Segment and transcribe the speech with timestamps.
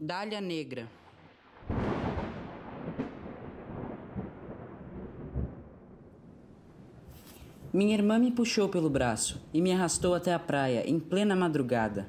[0.00, 0.88] Dália Negra.
[7.72, 12.08] Minha irmã me puxou pelo braço e me arrastou até a praia em plena madrugada.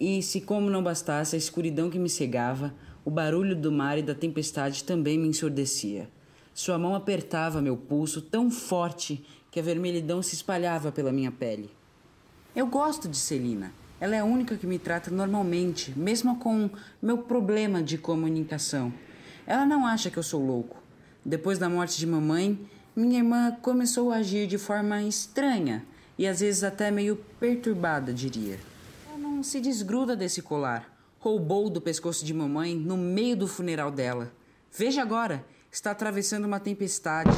[0.00, 2.74] E, se como não bastasse a escuridão que me cegava,
[3.04, 6.08] o barulho do mar e da tempestade também me ensurdecia.
[6.54, 11.68] Sua mão apertava meu pulso tão forte que a vermelhidão se espalhava pela minha pele.
[12.56, 13.74] Eu gosto de Celina.
[14.00, 16.70] Ela é a única que me trata normalmente, mesmo com
[17.02, 18.90] meu problema de comunicação.
[19.46, 20.82] Ela não acha que eu sou louco.
[21.22, 22.58] Depois da morte de mamãe,
[22.96, 25.84] minha irmã começou a agir de forma estranha
[26.16, 28.58] e às vezes até meio perturbada, diria.
[29.06, 30.90] Ela não se desgruda desse colar.
[31.18, 34.32] Roubou do pescoço de mamãe no meio do funeral dela.
[34.72, 37.36] Veja agora, está atravessando uma tempestade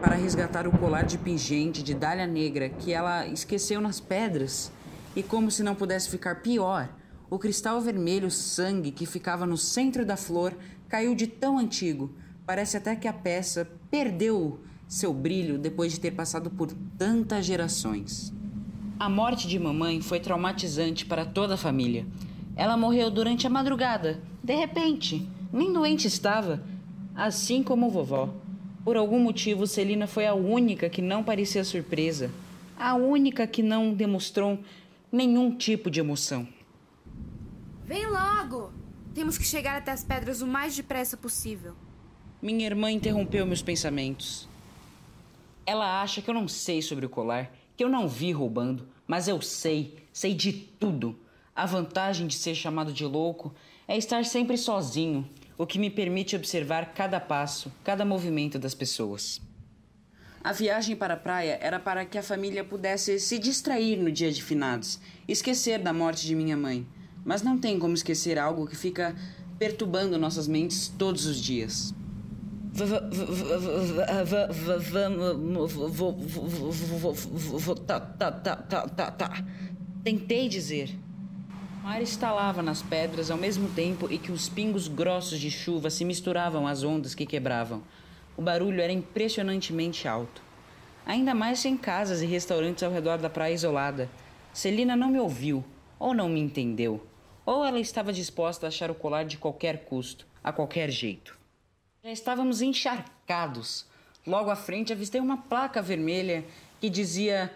[0.00, 4.70] para resgatar o colar de pingente de dália negra que ela esqueceu nas pedras.
[5.16, 6.90] E como se não pudesse ficar pior,
[7.30, 10.54] o cristal vermelho sangue que ficava no centro da flor
[10.90, 12.14] caiu de tão antigo.
[12.44, 18.32] Parece até que a peça perdeu seu brilho depois de ter passado por tantas gerações.
[18.98, 22.06] A morte de mamãe foi traumatizante para toda a família.
[22.54, 25.28] Ela morreu durante a madrugada, de repente.
[25.52, 26.62] Nem doente estava,
[27.14, 28.34] assim como vovó.
[28.84, 32.30] Por algum motivo, Celina foi a única que não parecia surpresa,
[32.78, 34.58] a única que não demonstrou
[35.16, 36.46] nenhum tipo de emoção.
[37.86, 38.70] Vem logo!
[39.14, 41.74] Temos que chegar até as pedras o mais depressa possível.
[42.42, 44.46] Minha irmã interrompeu meus pensamentos.
[45.64, 49.26] Ela acha que eu não sei sobre o colar, que eu não vi roubando, mas
[49.26, 51.18] eu sei, sei de tudo.
[51.54, 53.54] A vantagem de ser chamado de louco
[53.88, 59.40] é estar sempre sozinho, o que me permite observar cada passo, cada movimento das pessoas.
[60.46, 64.30] A viagem para a praia era para que a família pudesse se distrair no dia
[64.30, 66.86] de finados, esquecer da morte de minha mãe.
[67.24, 69.16] Mas não tem como esquecer algo que fica
[69.58, 71.92] perturbando nossas mentes todos os dias.
[77.84, 79.44] Tá, tá, tá, tá, tá, tá.
[80.04, 80.96] Tentei dizer.
[81.80, 85.90] O mar estalava nas pedras ao mesmo tempo e que os pingos grossos de chuva
[85.90, 87.82] se misturavam às ondas que quebravam.
[88.36, 90.42] O barulho era impressionantemente alto.
[91.06, 94.10] Ainda mais sem casas e restaurantes ao redor da praia isolada.
[94.52, 95.64] Celina não me ouviu,
[95.98, 97.06] ou não me entendeu,
[97.44, 101.38] ou ela estava disposta a achar o colar de qualquer custo, a qualquer jeito.
[102.02, 103.86] Já estávamos encharcados.
[104.26, 106.44] Logo à frente avistei uma placa vermelha
[106.80, 107.52] que dizia: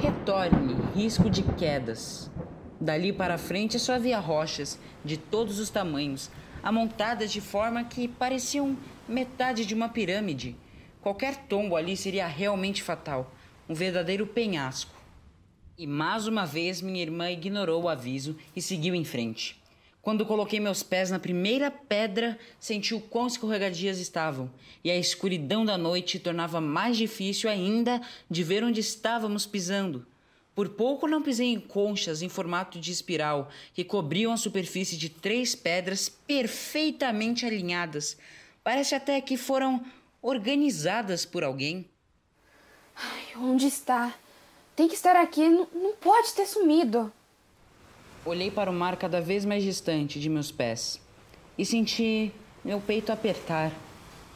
[0.00, 2.30] Retorne, risco de quedas.
[2.80, 6.30] Dali para frente só havia rochas de todos os tamanhos,
[6.62, 8.76] amontadas de forma que pareciam
[9.10, 10.56] metade de uma pirâmide.
[11.02, 13.34] Qualquer tombo ali seria realmente fatal,
[13.68, 14.94] um verdadeiro penhasco.
[15.76, 19.60] E mais uma vez minha irmã ignorou o aviso e seguiu em frente.
[20.02, 24.50] Quando coloquei meus pés na primeira pedra, senti o quão escorregadias estavam,
[24.82, 28.00] e a escuridão da noite tornava mais difícil ainda
[28.30, 30.06] de ver onde estávamos pisando.
[30.54, 35.08] Por pouco não pisei em conchas em formato de espiral que cobriam a superfície de
[35.08, 38.16] três pedras perfeitamente alinhadas.
[38.62, 39.84] Parece até que foram
[40.20, 41.88] organizadas por alguém.
[42.94, 44.14] Ai, onde está?
[44.76, 47.12] Tem que estar aqui, não, não pode ter sumido.
[48.24, 51.00] Olhei para o mar cada vez mais distante de meus pés
[51.56, 52.32] e senti
[52.64, 53.72] meu peito apertar.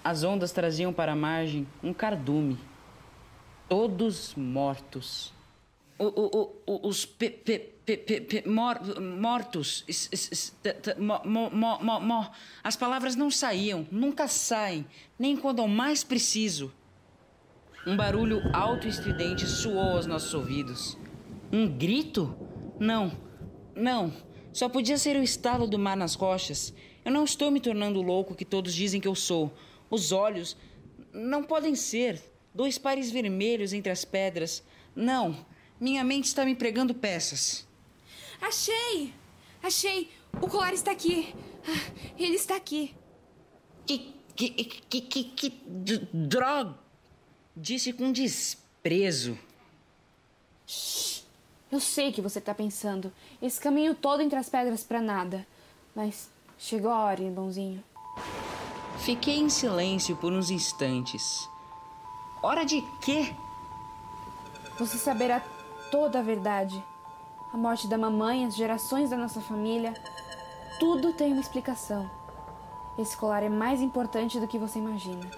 [0.03, 2.59] As ondas traziam para a margem um cardume.
[3.69, 5.33] Todos mortos.
[5.99, 7.74] O, o, o, os pe, pe,
[8.47, 9.85] mortos.
[10.99, 12.31] Mo, mo, mo,
[12.63, 14.87] As palavras não saíam, nunca saem,
[15.19, 16.73] nem quando ao mais preciso.
[17.87, 20.97] Um barulho alto e estridente soou aos nossos ouvidos.
[21.53, 22.35] Um grito?
[22.81, 23.25] Não
[23.75, 24.13] não,
[24.53, 26.73] só podia ser o estalo do mar nas rochas.
[27.05, 29.53] Eu não estou me tornando louco que todos dizem que eu sou.
[29.91, 30.57] Os olhos
[31.13, 32.23] não podem ser
[32.55, 34.63] dois pares vermelhos entre as pedras.
[34.95, 35.45] Não,
[35.81, 37.67] minha mente está me pregando peças.
[38.41, 39.15] Achei!
[39.63, 40.11] Achei!
[40.41, 41.35] O colar está aqui.
[41.67, 42.95] Ah, ele está aqui.
[43.87, 45.51] Que, que, que, que, que
[46.13, 46.79] droga!
[47.57, 49.39] Disse com desprezo.
[50.67, 51.23] Shhh.
[51.71, 53.13] Eu sei que você está pensando.
[53.41, 55.47] Esse caminho todo entre as pedras para nada.
[55.95, 57.83] Mas chegou a hora, irmãozinho.
[59.01, 61.49] Fiquei em silêncio por uns instantes.
[62.43, 63.35] Hora de quê?
[64.79, 65.41] Você saberá
[65.91, 66.83] toda a verdade.
[67.55, 69.95] A morte da mamãe, as gerações da nossa família.
[70.81, 72.11] Tudo tem uma explicação.
[72.99, 75.31] Esse colar é mais importante do que você imagina.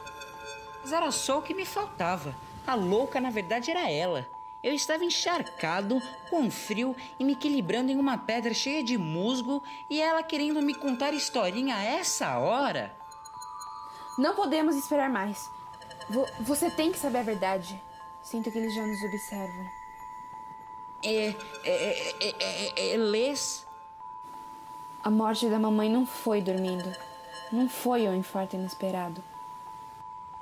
[0.81, 2.35] Mas era só o que me faltava.
[2.67, 4.27] A louca, na verdade, era ela.
[4.63, 10.01] Eu estava encharcado, com frio e me equilibrando em uma pedra cheia de musgo e
[10.01, 12.97] ela querendo me contar historinha a essa hora.
[14.17, 15.51] Não podemos esperar mais.
[16.09, 17.79] Vo você tem que saber a verdade.
[18.23, 19.76] Sinto que eles já nos observam.
[21.07, 21.35] É.
[21.65, 22.15] É.
[22.21, 22.35] É.
[22.41, 23.65] é, é Lês?
[25.05, 26.93] A morte da mamãe não foi dormindo.
[27.53, 29.23] Não foi um infarto inesperado.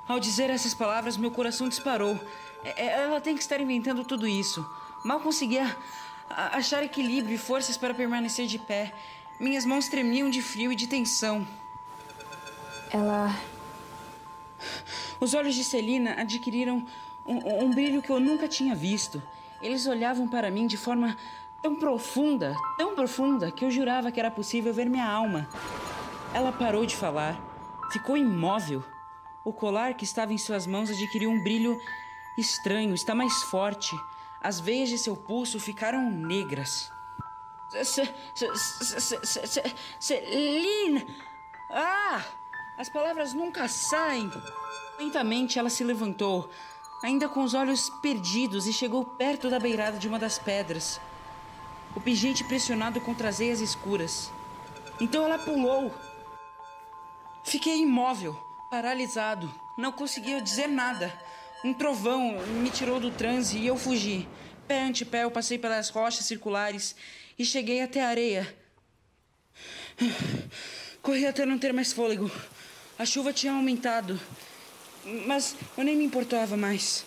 [0.07, 2.19] Ao dizer essas palavras, meu coração disparou.
[2.63, 4.67] É, é, ela tem que estar inventando tudo isso.
[5.03, 5.77] Mal conseguia
[6.27, 8.91] achar equilíbrio e forças para permanecer de pé.
[9.39, 11.47] Minhas mãos tremiam de frio e de tensão.
[12.89, 13.35] Ela.
[15.19, 16.83] Os olhos de Celina adquiriram
[17.23, 19.21] um, um brilho que eu nunca tinha visto.
[19.65, 21.17] Eles olhavam para mim de forma
[21.59, 25.49] tão profunda, tão profunda, que eu jurava que era possível ver minha alma.
[26.35, 27.35] Ela parou de falar,
[27.91, 28.83] ficou imóvel.
[29.43, 31.75] O colar que estava em suas mãos adquiriu um brilho
[32.37, 33.99] estranho, está mais forte.
[34.39, 36.91] As veias de seu pulso ficaram negras.
[39.99, 41.07] Celina!
[41.71, 42.23] Ah!
[42.77, 44.31] As palavras nunca saem.
[44.99, 46.49] Lentamente ela se levantou,
[47.05, 50.99] ainda com os olhos perdidos, e chegou perto da beirada de uma das pedras.
[51.95, 54.31] O pingente pressionado contra as eias escuras.
[54.99, 55.93] Então ela pulou.
[57.43, 58.33] Fiquei imóvel,
[58.71, 59.53] paralisado.
[59.77, 61.13] Não conseguia dizer nada.
[61.63, 64.27] Um trovão me tirou do transe e eu fugi.
[64.67, 66.95] Pé ante pé, eu passei pelas rochas circulares
[67.37, 68.57] e cheguei até a areia.
[71.03, 72.31] Corri até não ter mais fôlego.
[72.97, 74.19] A chuva tinha aumentado,
[75.25, 77.05] mas eu nem me importava mais.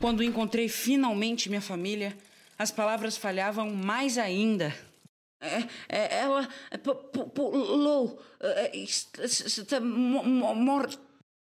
[0.00, 2.16] Quando encontrei finalmente minha família,
[2.58, 4.74] as palavras falhavam mais ainda.
[5.40, 6.48] É, é, ela
[7.34, 8.20] pulou.
[8.74, 10.98] Está morta.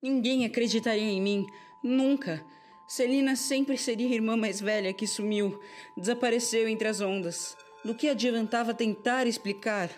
[0.01, 1.45] Ninguém acreditaria em mim.
[1.83, 2.43] Nunca.
[2.87, 5.59] Celina sempre seria a irmã mais velha que sumiu,
[5.97, 7.57] desapareceu entre as ondas.
[7.83, 9.89] Do que adiantava tentar explicar?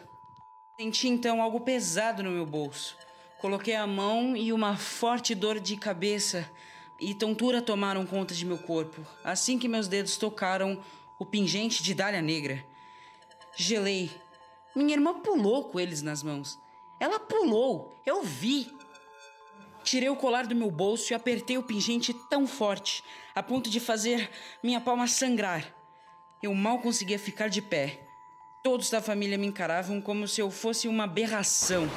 [0.79, 2.95] Senti então algo pesado no meu bolso.
[3.45, 6.49] Coloquei a mão e uma forte dor de cabeça
[6.99, 9.05] e tontura tomaram conta de meu corpo.
[9.23, 10.83] Assim que meus dedos tocaram
[11.19, 12.65] o pingente de dália negra,
[13.55, 14.09] gelei.
[14.75, 16.57] Minha irmã pulou com eles nas mãos.
[16.99, 18.67] Ela pulou, eu vi.
[19.83, 23.03] Tirei o colar do meu bolso e apertei o pingente tão forte,
[23.35, 24.27] a ponto de fazer
[24.63, 25.71] minha palma sangrar.
[26.41, 28.07] Eu mal conseguia ficar de pé.
[28.63, 31.87] Todos da família me encaravam como se eu fosse uma aberração.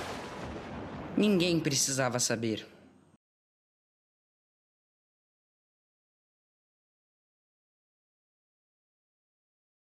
[1.18, 2.64] Ninguém precisava saber.